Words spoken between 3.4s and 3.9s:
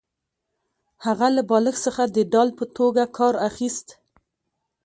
اخیست